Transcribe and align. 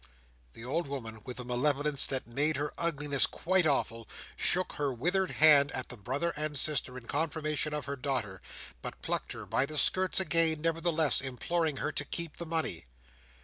The 0.53 0.65
old 0.65 0.87
woman, 0.87 1.21
with 1.25 1.39
a 1.39 1.43
malevolence 1.45 2.07
that 2.07 2.25
made 2.25 2.55
her 2.57 2.73
ugliness 2.75 3.27
quite 3.27 3.67
awful, 3.67 4.07
shook 4.35 4.73
her 4.73 4.91
withered 4.91 5.29
hand 5.29 5.71
at 5.73 5.89
the 5.89 5.95
brother 5.95 6.33
and 6.35 6.57
sister 6.57 6.97
in 6.97 7.05
confirmation 7.05 7.71
of 7.71 7.85
her 7.85 7.95
daughter, 7.95 8.41
but 8.81 9.03
plucked 9.03 9.33
her 9.33 9.45
by 9.45 9.67
the 9.67 9.77
skirts 9.77 10.19
again, 10.19 10.61
nevertheless, 10.61 11.21
imploring 11.21 11.77
her 11.77 11.91
to 11.91 12.03
keep 12.03 12.37
the 12.37 12.47
money. 12.47 12.87